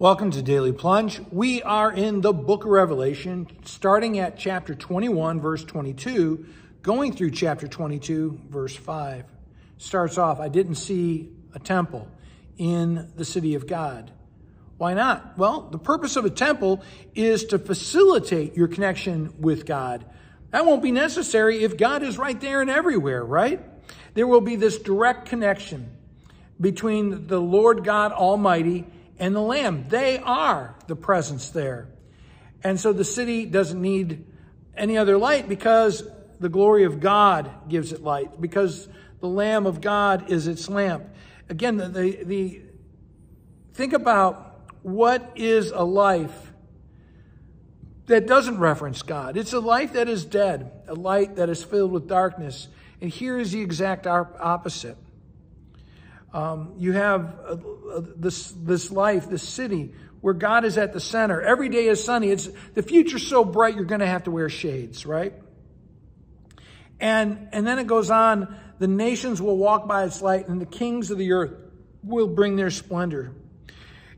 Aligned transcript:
Welcome 0.00 0.32
to 0.32 0.42
Daily 0.42 0.72
Plunge. 0.72 1.20
We 1.30 1.62
are 1.62 1.92
in 1.92 2.20
the 2.20 2.32
book 2.32 2.64
of 2.64 2.70
Revelation, 2.70 3.46
starting 3.64 4.18
at 4.18 4.36
chapter 4.36 4.74
21, 4.74 5.40
verse 5.40 5.62
22, 5.62 6.46
going 6.82 7.12
through 7.12 7.30
chapter 7.30 7.68
22, 7.68 8.40
verse 8.48 8.74
5. 8.74 9.24
Starts 9.78 10.18
off, 10.18 10.40
I 10.40 10.48
didn't 10.48 10.74
see 10.74 11.30
a 11.54 11.60
temple 11.60 12.08
in 12.58 13.12
the 13.14 13.24
city 13.24 13.54
of 13.54 13.68
God. 13.68 14.10
Why 14.78 14.94
not? 14.94 15.38
Well, 15.38 15.68
the 15.70 15.78
purpose 15.78 16.16
of 16.16 16.24
a 16.24 16.30
temple 16.30 16.82
is 17.14 17.44
to 17.44 17.60
facilitate 17.60 18.56
your 18.56 18.66
connection 18.66 19.40
with 19.40 19.64
God. 19.64 20.04
That 20.50 20.66
won't 20.66 20.82
be 20.82 20.90
necessary 20.90 21.62
if 21.62 21.76
God 21.76 22.02
is 22.02 22.18
right 22.18 22.40
there 22.40 22.60
and 22.60 22.68
everywhere, 22.68 23.24
right? 23.24 23.60
There 24.14 24.26
will 24.26 24.40
be 24.40 24.56
this 24.56 24.76
direct 24.76 25.26
connection 25.26 25.96
between 26.60 27.28
the 27.28 27.40
Lord 27.40 27.84
God 27.84 28.10
Almighty 28.10 28.86
and 29.18 29.34
the 29.34 29.40
Lamb. 29.40 29.86
They 29.88 30.18
are 30.18 30.74
the 30.86 30.96
presence 30.96 31.50
there. 31.50 31.88
And 32.62 32.80
so 32.80 32.92
the 32.92 33.04
city 33.04 33.46
doesn't 33.46 33.80
need 33.80 34.26
any 34.76 34.96
other 34.96 35.18
light 35.18 35.48
because 35.48 36.02
the 36.40 36.48
glory 36.48 36.84
of 36.84 37.00
God 37.00 37.68
gives 37.68 37.92
it 37.92 38.02
light, 38.02 38.40
because 38.40 38.88
the 39.20 39.28
Lamb 39.28 39.66
of 39.66 39.80
God 39.80 40.30
is 40.30 40.46
its 40.46 40.68
lamp. 40.68 41.04
Again, 41.48 41.76
the, 41.76 41.88
the, 41.88 42.24
the 42.24 42.62
think 43.72 43.92
about 43.92 44.70
what 44.82 45.32
is 45.36 45.70
a 45.70 45.84
life 45.84 46.52
that 48.06 48.26
doesn't 48.26 48.58
reference 48.58 49.02
God. 49.02 49.36
It's 49.36 49.52
a 49.52 49.60
life 49.60 49.94
that 49.94 50.08
is 50.08 50.24
dead, 50.24 50.70
a 50.88 50.94
light 50.94 51.36
that 51.36 51.48
is 51.48 51.62
filled 51.62 51.92
with 51.92 52.06
darkness. 52.06 52.68
And 53.00 53.10
here 53.10 53.38
is 53.38 53.52
the 53.52 53.60
exact 53.60 54.06
opposite. 54.06 54.96
Um, 56.34 56.74
you 56.78 56.90
have 56.90 57.38
uh, 57.46 57.52
uh, 57.52 58.02
this, 58.16 58.50
this 58.50 58.90
life, 58.90 59.30
this 59.30 59.48
city, 59.48 59.94
where 60.20 60.34
God 60.34 60.64
is 60.64 60.76
at 60.76 60.92
the 60.92 60.98
center. 60.98 61.40
Every 61.40 61.68
day 61.68 61.86
is 61.86 62.02
sunny. 62.02 62.30
It's, 62.30 62.48
the 62.74 62.82
future's 62.82 63.24
so 63.24 63.44
bright, 63.44 63.76
you're 63.76 63.84
going 63.84 64.00
to 64.00 64.06
have 64.06 64.24
to 64.24 64.32
wear 64.32 64.48
shades, 64.48 65.06
right? 65.06 65.32
And, 66.98 67.50
and 67.52 67.64
then 67.64 67.78
it 67.78 67.86
goes 67.86 68.10
on, 68.10 68.56
the 68.80 68.88
nations 68.88 69.40
will 69.40 69.56
walk 69.56 69.86
by 69.86 70.04
its 70.04 70.20
light, 70.22 70.48
and 70.48 70.60
the 70.60 70.66
kings 70.66 71.12
of 71.12 71.18
the 71.18 71.30
earth 71.30 71.54
will 72.02 72.26
bring 72.26 72.56
their 72.56 72.70
splendor. 72.70 73.32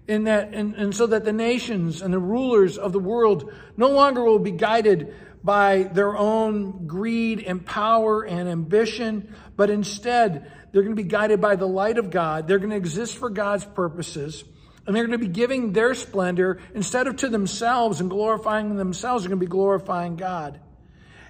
In 0.09 0.25
that, 0.25 0.55
and, 0.55 0.75
and 0.75 0.95
so 0.95 1.07
that 1.09 1.25
the 1.25 1.35
nations 1.35 2.01
and 2.01 2.15
the 2.15 2.19
rulers 2.19 2.79
of 2.79 2.93
the 2.93 2.99
world 2.99 3.53
no 3.77 3.91
longer 3.91 4.23
will 4.25 4.39
be 4.39 4.53
guided 4.53 5.15
by 5.47 5.85
their 5.85 6.17
own 6.17 6.89
greed 6.89 7.39
and 7.41 7.65
power 7.65 8.25
and 8.25 8.49
ambition, 8.49 9.33
but 9.55 9.71
instead 9.71 10.51
they're 10.73 10.83
going 10.83 10.97
to 10.97 11.01
be 11.01 11.09
guided 11.09 11.41
by 11.41 11.55
the 11.55 11.69
light 11.69 11.99
of 11.99 12.11
God. 12.11 12.49
They're 12.49 12.59
going 12.59 12.71
to 12.71 12.77
exist 12.77 13.17
for 13.17 13.31
God's 13.31 13.65
purposes. 13.65 14.43
And 14.87 14.95
they're 14.95 15.07
going 15.07 15.19
to 15.19 15.25
be 15.25 15.33
giving 15.33 15.73
their 15.73 15.95
splendor 15.95 16.59
instead 16.75 17.07
of 17.07 17.17
to 17.19 17.29
themselves 17.29 18.01
and 18.01 18.11
glorifying 18.11 18.75
themselves, 18.75 19.23
they're 19.23 19.29
going 19.29 19.39
to 19.39 19.47
be 19.47 19.51
glorifying 19.51 20.17
God. 20.17 20.59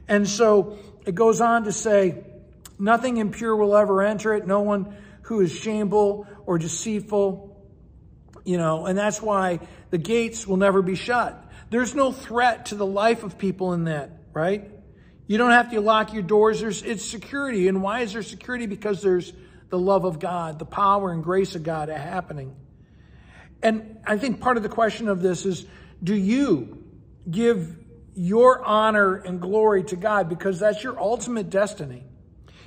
And 0.09 0.27
so 0.27 0.79
it 1.05 1.15
goes 1.15 1.43
on 1.43 1.65
to 1.65 1.73
say, 1.73 2.25
nothing 2.79 3.19
impure 3.19 3.55
will 3.55 3.77
ever 3.77 4.03
enter 4.03 4.33
it. 4.33 4.47
No 4.47 4.63
one 4.63 4.97
who 5.23 5.43
is 5.43 5.53
shameful 5.55 6.27
or 6.47 6.57
deceitful, 6.57 7.55
you 8.45 8.57
know, 8.57 8.87
and 8.87 8.97
that's 8.97 9.21
why 9.21 9.61
the 9.91 9.99
gates 9.99 10.47
will 10.47 10.57
never 10.57 10.81
be 10.81 10.95
shut. 10.95 11.46
There's 11.71 11.95
no 11.95 12.13
threat 12.13 12.67
to 12.67 12.75
the 12.75 12.87
life 12.87 13.25
of 13.25 13.39
people 13.39 13.73
in 13.73 13.85
that, 13.85 14.11
right? 14.33 14.71
You 15.27 15.39
don't 15.39 15.51
have 15.51 15.71
to 15.73 15.81
lock 15.81 16.13
your 16.13 16.23
doors. 16.23 16.61
There's, 16.61 16.83
it's 16.83 17.05
security. 17.05 17.67
And 17.69 17.83
why 17.83 18.01
is 18.01 18.13
there 18.13 18.23
security? 18.23 18.67
Because 18.67 19.03
there's 19.03 19.33
the 19.69 19.79
love 19.79 20.05
of 20.05 20.21
God, 20.21 20.59
the 20.59 20.65
power 20.65 21.13
and 21.13 21.25
grace 21.25 21.57
of 21.57 21.65
God 21.65 21.89
happening. 21.89 22.55
And 23.63 23.99
I 24.07 24.17
think 24.17 24.41
part 24.41 24.57
of 24.57 24.63
the 24.63 24.69
question 24.69 25.09
of 25.09 25.21
this 25.21 25.45
is, 25.45 25.67
do 26.03 26.15
you 26.15 26.85
give 27.29 27.77
your 28.15 28.65
honor 28.65 29.17
and 29.17 29.41
glory 29.41 29.83
to 29.85 29.97
God? 29.97 30.29
Because 30.29 30.61
that's 30.61 30.85
your 30.85 31.01
ultimate 31.01 31.51
destiny. 31.51 32.06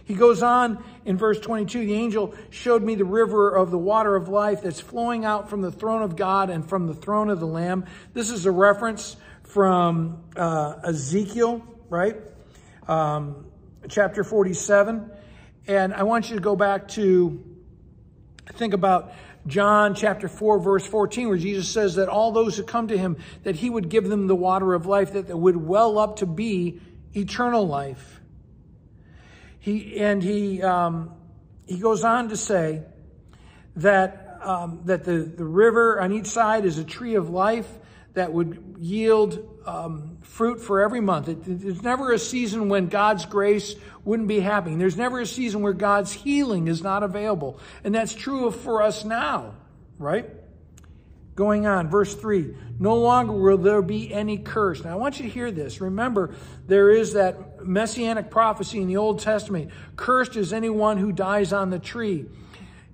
He 0.10 0.16
goes 0.16 0.44
on 0.44 0.84
in 1.06 1.18
verse 1.18 1.40
22, 1.40 1.86
the 1.86 1.94
angel 1.94 2.36
showed 2.50 2.84
me 2.84 2.96
the 2.96 3.06
river 3.06 3.50
of 3.50 3.72
the 3.72 3.78
water 3.78 4.18
of 4.18 4.28
life 4.28 4.62
that's 4.62 4.82
flowing 4.82 5.24
out 5.24 5.50
from 5.50 5.62
the 5.62 5.72
throne 5.72 6.02
of 6.02 6.18
God 6.18 6.50
and 6.50 6.68
from 6.68 6.88
the 6.88 6.94
throne 6.94 7.30
of 7.30 7.40
the 7.40 7.48
Lamb. 7.48 7.86
This 8.14 8.30
is 8.30 8.46
a 8.46 8.52
reference 8.52 9.16
from 9.44 10.22
uh, 10.36 10.80
Ezekiel, 10.84 11.64
right? 11.90 12.18
um, 12.90 13.46
chapter 13.88 14.24
47. 14.24 15.10
And 15.68 15.94
I 15.94 16.04
want 16.04 16.30
you 16.30 16.36
to 16.36 16.42
go 16.42 16.56
back 16.56 16.90
to 16.90 17.42
think 18.54 18.74
about 18.74 19.14
John 19.48 19.96
chapter 19.96 20.28
4, 20.28 20.60
verse 20.60 20.86
14, 20.86 21.30
where 21.30 21.38
Jesus 21.38 21.70
says 21.70 21.96
that 21.96 22.10
all 22.10 22.32
those 22.32 22.58
who 22.58 22.64
come 22.64 22.88
to 22.90 22.98
him, 22.98 23.18
that 23.44 23.56
he 23.56 23.70
would 23.70 23.88
give 23.88 24.10
them 24.10 24.28
the 24.28 24.36
water 24.36 24.74
of 24.74 24.86
life 24.86 25.14
that 25.14 25.28
would 25.28 25.56
well 25.56 25.98
up 25.98 26.18
to 26.18 26.26
be 26.26 26.82
eternal 27.16 27.66
life. 27.66 28.19
He, 29.60 30.00
and 30.00 30.24
he, 30.24 30.62
um, 30.62 31.12
he 31.66 31.78
goes 31.78 32.04
on 32.04 32.30
to 32.30 32.38
say 32.38 32.84
that, 33.78 34.40
um, 34.42 34.82
that 34.86 35.04
the, 35.04 35.20
the 35.20 35.46
river 35.46 36.02
on 36.02 36.12
each 36.12 36.28
side 36.28 36.66
is 36.66 36.78
a 36.78 36.84
tree 36.84 37.16
of 37.16 37.30
life 37.30 37.68
that 38.14 38.34
would 38.34 38.76
yield 38.80 39.62
um, 39.66 40.18
fruit 40.22 40.60
for 40.62 40.82
every 40.82 41.02
month. 41.02 41.30
It, 41.30 41.38
there's 41.46 41.84
never 41.84 42.12
a 42.12 42.20
season 42.20 42.70
when 42.70 42.88
God's 42.88 43.26
grace 43.26 43.76
wouldn't 44.04 44.28
be 44.28 44.40
happening. 44.40 44.80
There's 44.80 44.98
never 44.98 45.20
a 45.20 45.26
season 45.26 45.62
where 45.62 45.74
God's 45.74 46.12
healing 46.12 46.68
is 46.68 46.82
not 46.82 47.04
available. 47.04 47.60
And 47.84 47.94
that's 47.94 48.14
true 48.14 48.50
for 48.52 48.82
us 48.82 49.06
now, 49.06 49.56
right? 49.98 50.30
Going 51.40 51.68
on, 51.68 51.88
verse 51.88 52.14
3 52.16 52.54
No 52.80 52.98
longer 52.98 53.32
will 53.32 53.58
there 53.58 53.82
be 53.82 54.14
any 54.14 54.38
curse. 54.38 54.84
Now, 54.84 54.92
I 54.92 54.96
want 54.96 55.22
you 55.22 55.26
to 55.26 55.32
hear 55.32 55.52
this. 55.52 55.80
Remember, 55.80 56.36
there 56.68 56.90
is 56.90 57.14
that 57.14 57.66
messianic 57.66 58.30
prophecy 58.30 58.82
in 58.82 58.90
the 58.90 58.98
Old 58.98 59.22
Testament 59.22 59.72
Cursed 59.96 60.36
is 60.36 60.52
anyone 60.52 60.98
who 60.98 61.14
dies 61.14 61.54
on 61.54 61.70
the 61.70 61.80
tree. 61.80 62.26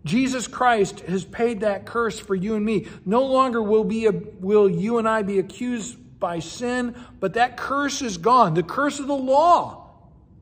Jesus 0.04 0.48
Christ 0.48 1.00
has 1.00 1.26
paid 1.26 1.62
that 1.62 1.88
curse 1.88 2.20
for 2.20 2.36
you 2.36 2.54
and 2.54 2.64
me. 2.64 2.86
No 3.04 3.24
longer 3.24 3.64
will, 3.64 3.84
be 3.84 4.06
a, 4.06 4.12
will 4.12 4.70
you 4.70 5.00
and 5.00 5.10
I 5.10 5.24
be 5.24 5.40
accused 5.40 5.98
by 6.20 6.38
sin, 6.38 6.96
but 7.20 7.34
that 7.34 7.58
curse 7.58 8.04
is 8.04 8.20
gone. 8.20 8.54
The 8.54 8.62
curse 8.62 9.00
of 9.00 9.08
the 9.08 9.18
law 9.18 9.90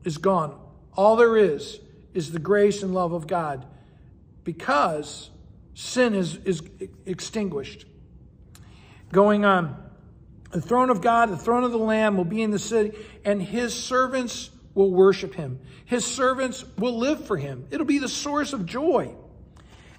is 0.04 0.18
gone. 0.18 0.60
All 0.94 1.16
there 1.16 1.38
is 1.38 1.80
is 2.12 2.32
the 2.32 2.38
grace 2.38 2.82
and 2.82 2.92
love 2.92 3.14
of 3.14 3.26
God 3.26 3.64
because 4.44 5.30
sin 5.72 6.14
is, 6.14 6.36
is 6.44 6.62
extinguished. 7.06 7.86
Going 9.14 9.44
on, 9.44 9.76
the 10.50 10.60
throne 10.60 10.90
of 10.90 11.00
God, 11.00 11.30
the 11.30 11.36
throne 11.36 11.62
of 11.62 11.70
the 11.70 11.78
Lamb 11.78 12.16
will 12.16 12.24
be 12.24 12.42
in 12.42 12.50
the 12.50 12.58
city, 12.58 12.98
and 13.24 13.40
his 13.40 13.72
servants 13.72 14.50
will 14.74 14.90
worship 14.90 15.34
him. 15.34 15.60
His 15.84 16.04
servants 16.04 16.64
will 16.76 16.98
live 16.98 17.24
for 17.24 17.36
him. 17.36 17.68
It'll 17.70 17.86
be 17.86 18.00
the 18.00 18.08
source 18.08 18.52
of 18.52 18.66
joy. 18.66 19.14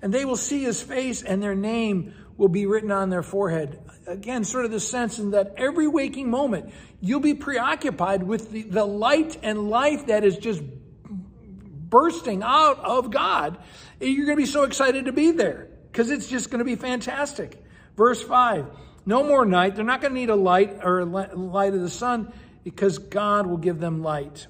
And 0.01 0.13
they 0.13 0.25
will 0.25 0.35
see 0.35 0.63
his 0.63 0.81
face, 0.83 1.23
and 1.23 1.41
their 1.41 1.55
name 1.55 2.13
will 2.35 2.49
be 2.49 2.65
written 2.65 2.91
on 2.91 3.09
their 3.09 3.23
forehead. 3.23 3.79
Again, 4.05 4.43
sort 4.43 4.65
of 4.65 4.71
the 4.71 4.81
sense 4.81 5.17
in 5.17 5.31
that 5.31 5.53
every 5.55 5.87
waking 5.87 6.29
moment, 6.29 6.73
you'll 6.99 7.21
be 7.21 7.35
preoccupied 7.35 8.21
with 8.21 8.51
the, 8.51 8.63
the 8.63 8.83
light 8.83 9.37
and 9.43 9.69
life 9.69 10.07
that 10.07 10.25
is 10.25 10.37
just 10.37 10.61
bursting 11.09 12.43
out 12.43 12.79
of 12.79 13.11
God. 13.11 13.59
You're 14.01 14.25
going 14.25 14.37
to 14.37 14.43
be 14.43 14.45
so 14.45 14.63
excited 14.63 15.05
to 15.05 15.13
be 15.13 15.31
there 15.31 15.69
because 15.89 16.11
it's 16.11 16.27
just 16.27 16.49
going 16.49 16.59
to 16.59 16.65
be 16.65 16.75
fantastic. 16.75 17.63
Verse 17.95 18.21
5 18.21 18.67
No 19.05 19.23
more 19.23 19.45
night. 19.45 19.75
They're 19.75 19.85
not 19.85 20.01
going 20.01 20.13
to 20.13 20.19
need 20.19 20.29
a 20.29 20.35
light 20.35 20.79
or 20.83 20.99
a 20.99 21.05
light 21.05 21.73
of 21.73 21.81
the 21.81 21.89
sun 21.89 22.33
because 22.63 22.97
God 22.97 23.45
will 23.45 23.57
give 23.57 23.79
them 23.79 24.01
light. 24.01 24.47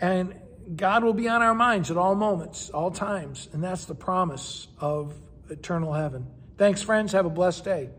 And 0.00 0.34
God 0.76 1.02
will 1.02 1.14
be 1.14 1.28
on 1.28 1.42
our 1.42 1.54
minds 1.54 1.90
at 1.90 1.96
all 1.96 2.14
moments, 2.14 2.68
all 2.70 2.90
times. 2.90 3.48
And 3.52 3.64
that's 3.64 3.86
the 3.86 3.94
promise 3.94 4.68
of 4.78 5.14
eternal 5.48 5.92
heaven. 5.92 6.26
Thanks, 6.58 6.82
friends. 6.82 7.12
Have 7.12 7.26
a 7.26 7.30
blessed 7.30 7.64
day. 7.64 7.90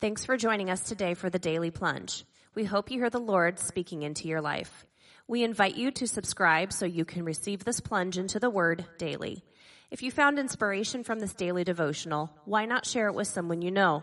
Thanks 0.00 0.24
for 0.24 0.36
joining 0.36 0.70
us 0.70 0.82
today 0.82 1.14
for 1.14 1.30
the 1.30 1.38
Daily 1.38 1.70
Plunge. 1.70 2.24
We 2.54 2.64
hope 2.64 2.90
you 2.90 2.98
hear 2.98 3.10
the 3.10 3.18
Lord 3.18 3.58
speaking 3.58 4.02
into 4.02 4.28
your 4.28 4.40
life. 4.40 4.84
We 5.26 5.42
invite 5.42 5.76
you 5.76 5.90
to 5.92 6.06
subscribe 6.06 6.72
so 6.72 6.86
you 6.86 7.04
can 7.04 7.24
receive 7.24 7.64
this 7.64 7.80
plunge 7.80 8.18
into 8.18 8.38
the 8.38 8.50
Word 8.50 8.84
daily. 8.98 9.44
If 9.90 10.02
you 10.02 10.10
found 10.10 10.38
inspiration 10.38 11.02
from 11.02 11.18
this 11.18 11.32
daily 11.32 11.64
devotional, 11.64 12.30
why 12.44 12.66
not 12.66 12.84
share 12.84 13.08
it 13.08 13.14
with 13.14 13.26
someone 13.26 13.62
you 13.62 13.70
know? 13.70 14.02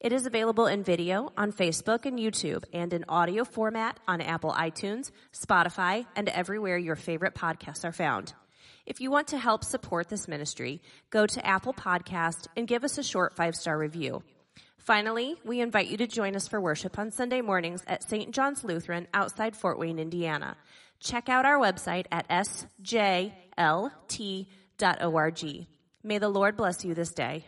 It 0.00 0.10
is 0.10 0.24
available 0.24 0.66
in 0.66 0.82
video 0.82 1.32
on 1.36 1.52
Facebook 1.52 2.06
and 2.06 2.18
YouTube 2.18 2.64
and 2.72 2.94
in 2.94 3.04
audio 3.10 3.44
format 3.44 4.00
on 4.08 4.22
Apple 4.22 4.52
iTunes, 4.52 5.10
Spotify, 5.34 6.06
and 6.16 6.30
everywhere 6.30 6.78
your 6.78 6.96
favorite 6.96 7.34
podcasts 7.34 7.84
are 7.84 7.92
found. 7.92 8.32
If 8.86 9.02
you 9.02 9.10
want 9.10 9.28
to 9.28 9.38
help 9.38 9.64
support 9.64 10.08
this 10.08 10.28
ministry, 10.28 10.80
go 11.10 11.26
to 11.26 11.46
Apple 11.46 11.74
Podcast 11.74 12.46
and 12.56 12.66
give 12.66 12.82
us 12.82 12.96
a 12.96 13.02
short 13.02 13.36
five-star 13.36 13.76
review. 13.76 14.22
Finally, 14.78 15.34
we 15.44 15.60
invite 15.60 15.88
you 15.88 15.98
to 15.98 16.06
join 16.06 16.36
us 16.36 16.48
for 16.48 16.58
worship 16.58 16.98
on 16.98 17.10
Sunday 17.10 17.42
mornings 17.42 17.82
at 17.86 18.08
St. 18.08 18.30
John's 18.30 18.64
Lutheran 18.64 19.06
outside 19.12 19.54
Fort 19.54 19.78
Wayne, 19.78 19.98
Indiana. 19.98 20.56
Check 21.00 21.28
out 21.28 21.44
our 21.44 21.58
website 21.58 22.06
at 22.10 22.26
sjlt.org. 22.30 23.32
May 26.04 26.18
the 26.18 26.28
Lord 26.28 26.56
bless 26.56 26.84
you 26.84 26.94
this 26.94 27.12
day. 27.12 27.44